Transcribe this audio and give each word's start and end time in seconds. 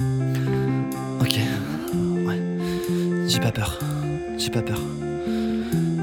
Ok. 0.00 1.40
Ouais. 2.24 2.40
J'ai 3.26 3.40
pas 3.40 3.50
peur. 3.50 3.80
J'ai 4.38 4.50
pas 4.50 4.62
peur. 4.62 4.78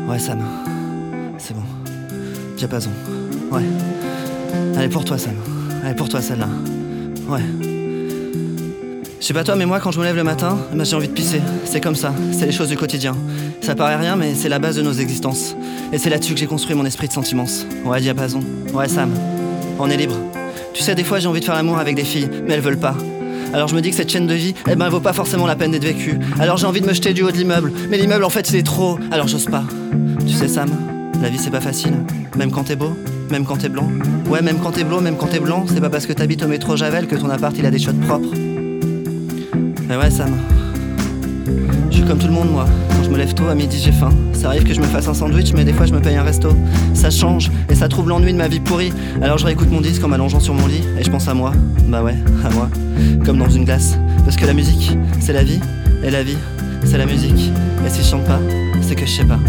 Ouais, 0.10 0.20
Sam. 0.20 0.40
C'est 1.38 1.54
bon. 1.54 1.64
Diapason. 2.58 2.90
Ouais. 3.52 3.64
Allez, 4.76 4.90
pour 4.90 5.06
toi, 5.06 5.18
Sam. 5.18 5.36
Allez, 5.86 5.96
pour 5.96 6.10
toi, 6.10 6.22
celle-là. 6.22 6.50
Ouais. 7.30 7.40
Je 9.22 9.26
sais 9.26 9.34
pas 9.34 9.46
toi, 9.46 9.56
mais 9.56 9.66
moi, 9.66 9.80
quand 9.80 9.92
je 9.92 10.00
me 10.00 10.04
lève 10.04 10.18
le 10.18 10.26
matin, 10.26 10.58
bah, 10.74 10.84
j'ai 10.84 10.96
envie 10.98 11.08
de 11.08 11.14
pisser. 11.14 11.42
C'est 11.64 11.80
comme 11.80 11.96
ça. 11.96 12.14
C'est 12.34 12.46
les 12.46 12.52
choses 12.52 12.70
du 12.70 12.78
quotidien. 12.78 13.16
Ça 13.62 13.76
paraît 13.76 13.96
rien, 13.96 14.18
mais 14.18 14.36
c'est 14.36 14.50
la 14.50 14.60
base 14.60 14.76
de 14.76 14.82
nos 14.82 14.94
existences. 14.94 15.56
Et 15.94 15.98
c'est 15.98 16.10
là-dessus 16.10 16.34
que 16.34 16.40
j'ai 16.40 16.48
construit 16.48 16.76
mon 16.76 16.86
esprit 16.86 17.08
de 17.08 17.14
sentiments. 17.14 17.48
Ouais, 17.86 18.02
Diapason. 18.02 18.42
Ouais, 18.74 18.90
Sam. 18.90 19.12
On 19.80 19.90
est 19.90 19.98
libre. 19.98 20.18
Tu 20.74 20.84
sais, 20.84 20.96
des 20.96 21.06
fois, 21.06 21.20
j'ai 21.20 21.28
envie 21.28 21.40
de 21.40 21.46
faire 21.46 21.56
l'amour 21.56 21.78
avec 21.78 21.96
des 21.96 22.04
filles, 22.04 22.30
mais 22.46 22.56
elles 22.56 22.62
veulent 22.62 22.78
pas. 22.78 22.98
Alors 23.56 23.70
je 23.70 23.76
me 23.76 23.80
dis 23.80 23.92
que 23.92 23.96
cette 23.96 24.12
chaîne 24.12 24.28
de 24.28 24.34
vie, 24.34 24.54
eh 24.70 24.76
ben, 24.76 24.88
elle 24.88 24.92
vaut 24.92 25.00
pas 25.00 25.14
forcément 25.14 25.48
la 25.48 25.56
peine 25.56 25.72
d'être 25.72 25.86
vécue. 25.86 26.20
Alors 26.42 26.58
j'ai 26.58 26.68
envie 26.68 26.82
de 26.82 26.88
me 26.88 26.94
jeter 26.94 27.14
du 27.14 27.24
haut 27.24 27.32
de 27.32 27.38
l'immeuble. 27.38 27.72
Mais 27.90 27.98
l'immeuble, 27.98 28.26
en 28.26 28.30
fait, 28.30 28.50
il 28.50 28.58
est 28.58 28.66
trop. 28.66 29.00
Alors 29.12 29.30
j'ose 29.30 29.46
pas. 29.46 29.64
Tu 30.28 30.34
sais, 30.34 30.50
Sam, 30.50 30.70
la 31.22 31.30
vie, 31.30 31.38
c'est 31.38 31.52
pas 31.52 31.62
facile. 31.62 31.94
Même 32.36 32.52
quand 32.52 32.66
t'es 32.66 32.76
beau, 32.76 32.98
même 33.32 33.46
quand 33.46 33.56
t'es 33.56 33.70
blanc. 33.70 33.88
Ouais, 34.30 34.42
même 34.42 34.58
quand 34.62 34.72
t'es 34.72 34.84
blond, 34.84 35.00
même 35.00 35.16
quand 35.16 35.28
t'es 35.28 35.40
blanc, 35.40 35.64
c'est 35.74 35.80
pas 35.80 35.90
parce 35.90 36.06
que 36.06 36.12
t'habites 36.12 36.44
au 36.44 36.50
métro 36.50 36.76
Javel 36.76 37.08
que 37.08 37.16
ton 37.16 37.30
appart, 37.30 37.58
il 37.58 37.66
a 37.66 37.72
des 37.72 37.80
shots 37.80 37.94
propres. 38.06 38.28
Mais 39.88 39.96
ouais, 39.96 40.12
Sam. 40.12 40.36
Comme 42.08 42.20
tout 42.20 42.28
le 42.28 42.34
monde, 42.34 42.52
moi. 42.52 42.66
Quand 42.90 43.04
je 43.04 43.10
me 43.10 43.18
lève 43.18 43.34
tôt, 43.34 43.48
à 43.48 43.56
midi, 43.56 43.82
j'ai 43.84 43.92
faim. 43.92 44.12
Ça 44.34 44.48
arrive 44.48 44.64
que 44.64 44.74
je 44.74 44.80
me 44.80 44.86
fasse 44.86 45.08
un 45.08 45.14
sandwich, 45.14 45.54
mais 45.54 45.64
des 45.64 45.74
fois, 45.74 45.88
je 45.88 45.94
me 45.94 46.00
paye 46.00 46.16
un 46.16 46.24
resto. 46.24 46.50
Ça 46.94 47.10
change, 47.10 47.50
et 47.70 47.76
ça 47.76 47.88
trouve 47.88 48.10
l'ennui 48.10 48.32
de 48.32 48.38
ma 48.38 48.48
vie 48.48 48.60
pourrie. 48.60 48.94
Alors 49.22 49.40
je 49.40 49.46
réécoute 49.46 49.72
mon 49.72 49.82
disque 49.82 50.04
en 50.04 50.08
m'allongeant 50.08 50.40
sur 50.40 50.54
mon 50.54 50.68
lit, 50.68 50.84
et 51.00 51.04
je 51.04 51.10
pense 51.10 51.28
à 51.28 51.34
moi. 51.34 51.52
Bah 51.88 52.04
ouais, 52.04 52.16
à 52.44 52.50
moi. 52.52 52.70
Comme 53.26 53.40
dans 53.40 53.50
une 53.50 53.66
glace. 53.66 53.98
Parce 54.24 54.36
que 54.36 54.46
la 54.46 54.54
musique, 54.54 54.98
c'est 55.20 55.34
la 55.34 55.44
vie, 55.44 55.60
et 56.04 56.12
la 56.12 56.22
vie, 56.22 56.38
c'est 56.84 56.98
la 56.98 57.08
musique. 57.08 57.52
Et 57.86 57.90
si 57.90 58.04
je 58.04 58.08
chante 58.08 58.26
pas, 58.26 58.40
c'est 58.82 58.96
que 58.96 59.06
je 59.06 59.12
sais 59.12 59.26
pas. 59.26 59.40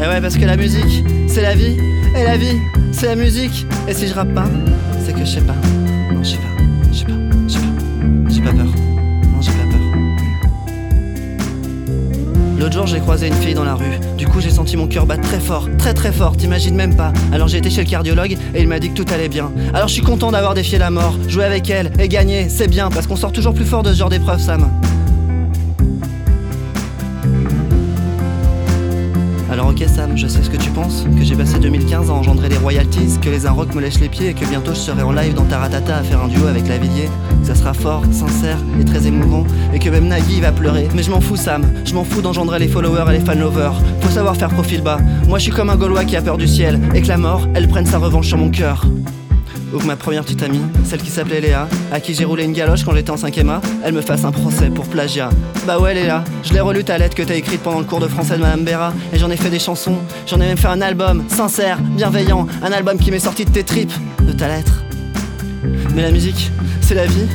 Et 0.00 0.06
ouais, 0.06 0.20
parce 0.20 0.36
que 0.36 0.44
la 0.44 0.56
musique, 0.56 1.04
c'est 1.26 1.42
la 1.42 1.54
vie, 1.56 1.76
et 2.16 2.24
la 2.24 2.36
vie, 2.36 2.58
c'est 2.92 3.06
la 3.06 3.16
musique. 3.16 3.66
Et 3.88 3.94
si 3.94 4.06
je 4.06 4.14
rappe 4.14 4.32
pas, 4.32 4.46
c'est 5.04 5.12
que 5.12 5.20
je 5.20 5.30
sais 5.30 5.40
pas, 5.40 5.56
j'ai 12.86 13.00
croisé 13.00 13.28
une 13.28 13.34
fille 13.34 13.54
dans 13.54 13.64
la 13.64 13.74
rue. 13.74 13.98
Du 14.16 14.26
coup, 14.26 14.40
j'ai 14.40 14.50
senti 14.50 14.76
mon 14.76 14.86
cœur 14.86 15.06
battre 15.06 15.22
très 15.22 15.40
fort, 15.40 15.68
très 15.78 15.94
très 15.94 16.12
fort, 16.12 16.36
t'imagines 16.36 16.74
même 16.74 16.94
pas. 16.94 17.12
Alors 17.32 17.48
j'ai 17.48 17.58
été 17.58 17.70
chez 17.70 17.82
le 17.82 17.88
cardiologue 17.88 18.36
et 18.54 18.60
il 18.60 18.68
m'a 18.68 18.78
dit 18.78 18.90
que 18.90 19.02
tout 19.02 19.12
allait 19.12 19.28
bien. 19.28 19.50
Alors 19.72 19.88
je 19.88 19.94
suis 19.94 20.02
content 20.02 20.30
d'avoir 20.30 20.54
défié 20.54 20.78
la 20.78 20.90
mort, 20.90 21.16
jouer 21.28 21.44
avec 21.44 21.70
elle 21.70 21.92
et 21.98 22.08
gagner, 22.08 22.48
c'est 22.48 22.68
bien 22.68 22.90
parce 22.90 23.06
qu'on 23.06 23.16
sort 23.16 23.32
toujours 23.32 23.54
plus 23.54 23.64
fort 23.64 23.82
de 23.82 23.92
ce 23.92 23.98
genre 23.98 24.10
d'épreuve, 24.10 24.40
Sam. 24.40 24.68
Alors 29.50 29.68
ok 29.68 29.84
je 30.16 30.26
sais 30.26 30.42
ce 30.42 30.50
que 30.50 30.56
tu 30.56 30.70
penses, 30.70 31.04
que 31.16 31.24
j'ai 31.24 31.34
passé 31.34 31.58
2015 31.58 32.10
à 32.10 32.12
engendrer 32.12 32.48
des 32.48 32.56
royalties, 32.56 33.18
que 33.20 33.28
les 33.28 33.46
Inrocks 33.46 33.74
me 33.74 33.80
lèchent 33.80 34.00
les 34.00 34.08
pieds 34.08 34.28
et 34.28 34.34
que 34.34 34.44
bientôt 34.44 34.72
je 34.72 34.78
serai 34.78 35.02
en 35.02 35.12
live 35.12 35.34
dans 35.34 35.44
Taratata 35.44 35.96
à 35.96 36.02
faire 36.02 36.22
un 36.22 36.28
duo 36.28 36.46
avec 36.46 36.68
Lavillier. 36.68 37.08
Que 37.40 37.46
ça 37.46 37.54
sera 37.54 37.74
fort, 37.74 38.02
sincère 38.10 38.58
et 38.80 38.84
très 38.84 39.06
émouvant, 39.06 39.44
et 39.72 39.78
que 39.78 39.88
même 39.88 40.08
Nagui 40.08 40.40
va 40.40 40.52
pleurer. 40.52 40.88
Mais 40.94 41.02
je 41.02 41.10
m'en 41.10 41.20
fous 41.20 41.36
Sam, 41.36 41.64
je 41.84 41.94
m'en 41.94 42.04
fous 42.04 42.22
d'engendrer 42.22 42.58
les 42.58 42.68
followers 42.68 43.04
et 43.08 43.18
les 43.18 43.24
fanlovers. 43.24 43.80
Faut 44.00 44.10
savoir 44.10 44.36
faire 44.36 44.50
profil 44.50 44.82
bas. 44.82 44.98
Moi 45.28 45.38
je 45.38 45.44
suis 45.44 45.52
comme 45.52 45.70
un 45.70 45.76
Gaulois 45.76 46.04
qui 46.04 46.16
a 46.16 46.22
peur 46.22 46.38
du 46.38 46.48
ciel, 46.48 46.80
et 46.94 47.02
que 47.02 47.08
la 47.08 47.18
mort, 47.18 47.48
elle 47.54 47.68
prenne 47.68 47.86
sa 47.86 47.98
revanche 47.98 48.28
sur 48.28 48.38
mon 48.38 48.50
cœur. 48.50 48.86
Ou 49.74 49.78
que 49.78 49.86
ma 49.86 49.96
première 49.96 50.22
petite 50.22 50.42
amie, 50.44 50.60
celle 50.84 51.02
qui 51.02 51.10
s'appelait 51.10 51.40
Léa, 51.40 51.68
à 51.92 51.98
qui 51.98 52.14
j'ai 52.14 52.24
roulé 52.24 52.44
une 52.44 52.52
galoche 52.52 52.84
quand 52.84 52.94
j'étais 52.94 53.10
en 53.10 53.16
5 53.16 53.36
A, 53.38 53.60
elle 53.84 53.92
me 53.92 54.02
fasse 54.02 54.24
un 54.24 54.30
procès 54.30 54.70
pour 54.70 54.86
plagiat. 54.86 55.30
Bah 55.66 55.80
ouais 55.80 55.94
Léa, 55.94 56.22
je 56.44 56.52
l'ai 56.52 56.60
relu 56.60 56.84
ta 56.84 56.96
lettre 56.96 57.16
que 57.16 57.24
t'as 57.24 57.34
écrite 57.34 57.60
pendant 57.60 57.80
le 57.80 57.84
cours 57.84 57.98
de 57.98 58.06
français 58.06 58.36
de 58.36 58.42
Madame 58.42 58.62
Béra, 58.62 58.92
et 59.12 59.18
j'en 59.18 59.30
ai 59.30 59.36
fait 59.36 59.50
des 59.50 59.58
chansons, 59.58 59.98
j'en 60.28 60.36
ai 60.36 60.46
même 60.46 60.56
fait 60.56 60.68
un 60.68 60.80
album, 60.80 61.24
sincère, 61.28 61.78
bienveillant, 61.80 62.46
un 62.62 62.70
album 62.70 62.98
qui 62.98 63.10
m'est 63.10 63.18
sorti 63.18 63.44
de 63.44 63.50
tes 63.50 63.64
tripes, 63.64 63.92
de 64.20 64.32
ta 64.32 64.46
lettre. 64.46 64.84
Mais 65.92 66.02
la 66.02 66.12
musique, 66.12 66.52
c'est 66.80 66.94
la 66.94 67.06
vie, 67.06 67.26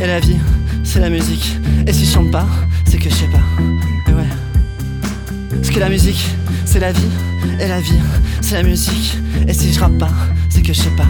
et 0.00 0.06
la 0.08 0.18
vie, 0.18 0.38
c'est 0.82 1.00
la 1.00 1.10
musique. 1.10 1.56
Et 1.86 1.92
si 1.92 2.06
je 2.06 2.10
chante 2.10 2.32
pas, 2.32 2.46
c'est 2.86 2.98
que 2.98 3.08
je 3.08 3.14
sais 3.14 3.28
pas. 3.28 4.10
Et 4.10 4.14
ouais. 4.14 4.43
Parce 5.56 5.70
que 5.70 5.80
la 5.80 5.88
musique, 5.88 6.24
c'est 6.64 6.80
la 6.80 6.92
vie, 6.92 7.08
et 7.60 7.68
la 7.68 7.80
vie, 7.80 8.00
c'est 8.40 8.54
la 8.54 8.62
musique. 8.62 9.18
Et 9.48 9.52
si 9.52 9.72
je 9.72 9.80
rappe 9.80 9.98
pas, 9.98 10.10
c'est 10.48 10.62
que 10.62 10.72
je 10.72 10.80
sais 10.80 10.96
pas. 10.96 11.06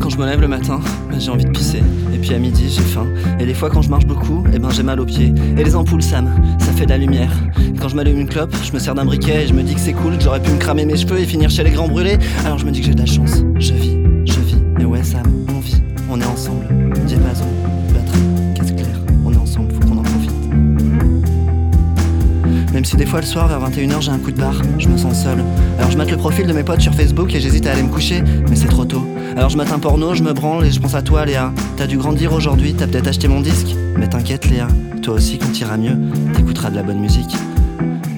Quand 0.00 0.10
je 0.10 0.16
me 0.16 0.26
lève 0.26 0.40
le 0.40 0.48
matin, 0.48 0.80
ben, 1.10 1.20
j'ai 1.20 1.30
envie 1.30 1.44
de 1.44 1.50
pisser. 1.50 1.82
Et 2.12 2.18
puis 2.18 2.34
à 2.34 2.38
midi, 2.38 2.64
j'ai 2.68 2.82
faim. 2.82 3.06
Et 3.40 3.46
des 3.46 3.54
fois, 3.54 3.70
quand 3.70 3.82
je 3.82 3.90
marche 3.90 4.06
beaucoup, 4.06 4.44
et 4.52 4.58
ben 4.58 4.70
j'ai 4.70 4.82
mal 4.82 5.00
aux 5.00 5.06
pieds. 5.06 5.32
Et 5.56 5.64
les 5.64 5.74
ampoules, 5.74 6.02
Sam, 6.02 6.30
ça 6.58 6.72
fait 6.72 6.84
de 6.84 6.90
la 6.90 6.98
lumière. 6.98 7.32
Quand 7.80 7.88
je 7.88 7.96
m'allume 7.96 8.18
une 8.18 8.28
clope, 8.28 8.54
je 8.64 8.72
me 8.72 8.78
sers 8.78 8.94
d'un 8.94 9.04
briquet 9.04 9.44
et 9.44 9.46
je 9.46 9.54
me 9.54 9.62
dis 9.62 9.74
que 9.74 9.80
c'est 9.80 9.92
cool, 9.92 10.16
que 10.16 10.24
j'aurais 10.24 10.42
pu 10.42 10.50
me 10.50 10.58
cramer 10.58 10.84
mes 10.84 10.96
cheveux 10.96 11.18
et 11.18 11.26
finir 11.26 11.50
chez 11.50 11.62
les 11.62 11.70
grands 11.70 11.88
brûlés. 11.88 12.18
Alors 12.44 12.58
je 12.58 12.66
me 12.66 12.70
dis 12.70 12.80
que 12.80 12.86
j'ai 12.86 12.94
de 12.94 13.00
la 13.00 13.06
chance. 13.06 13.42
Je 13.58 13.74
vis. 13.74 13.97
Des 22.98 23.06
fois 23.06 23.20
le 23.20 23.26
soir 23.26 23.46
vers 23.46 23.60
21h 23.70 24.02
j'ai 24.02 24.10
un 24.10 24.18
coup 24.18 24.32
de 24.32 24.36
barre, 24.36 24.60
je 24.76 24.88
me 24.88 24.98
sens 24.98 25.22
seul. 25.22 25.38
Alors 25.78 25.88
je 25.88 25.96
mate 25.96 26.10
le 26.10 26.16
profil 26.16 26.48
de 26.48 26.52
mes 26.52 26.64
potes 26.64 26.80
sur 26.80 26.92
Facebook 26.92 27.32
et 27.32 27.40
j'hésite 27.40 27.64
à 27.68 27.72
aller 27.72 27.84
me 27.84 27.88
coucher, 27.88 28.22
mais 28.50 28.56
c'est 28.56 28.66
trop 28.66 28.84
tôt. 28.84 29.06
Alors 29.36 29.50
je 29.50 29.56
mate 29.56 29.70
un 29.70 29.78
porno, 29.78 30.14
je 30.14 30.24
me 30.24 30.32
branle 30.32 30.66
et 30.66 30.72
je 30.72 30.80
pense 30.80 30.96
à 30.96 31.02
toi 31.02 31.24
Léa. 31.24 31.52
T'as 31.76 31.86
dû 31.86 31.96
grandir 31.96 32.32
aujourd'hui, 32.32 32.74
t'as 32.74 32.88
peut-être 32.88 33.06
acheté 33.06 33.28
mon 33.28 33.40
disque, 33.40 33.76
mais 33.96 34.08
t'inquiète 34.08 34.50
Léa, 34.50 34.66
toi 35.00 35.14
aussi 35.14 35.38
quand 35.38 35.52
t'iras 35.52 35.76
mieux, 35.76 35.96
t'écouteras 36.34 36.70
de 36.70 36.76
la 36.76 36.82
bonne 36.82 36.98
musique. 36.98 37.36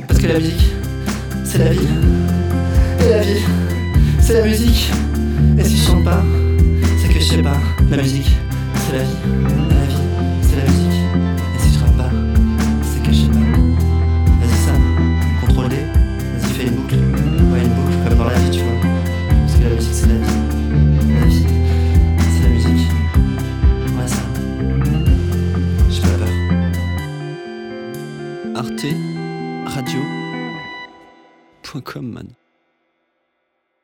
Parce 0.09 0.19
que 0.19 0.27
la 0.27 0.39
musique, 0.39 0.73
c'est 1.45 1.59
la 1.59 1.73
vie. 1.73 1.89
Et 3.05 3.11
la 3.11 3.21
vie, 3.21 3.43
c'est 4.19 4.33
la 4.33 4.47
musique. 4.47 4.91
Et 5.59 5.65
si 5.65 5.77
je 5.77 5.87
chante 5.89 6.05
pas, 6.05 6.23
c'est 7.03 7.13
que 7.13 7.21
je 7.21 7.25
sais 7.25 7.43
pas. 7.43 7.59
La 7.91 7.99
musique, 7.99 8.31
c'est 8.87 8.97
la 8.97 9.03
vie. 9.03 9.60
Arte 28.61 28.95
Radio. 29.75 30.03
Point 31.63 31.83
com, 31.83 32.13
man. 32.13 32.40